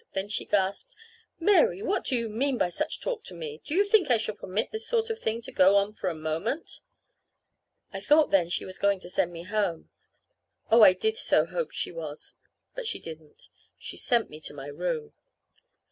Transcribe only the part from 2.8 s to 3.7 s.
talk to me?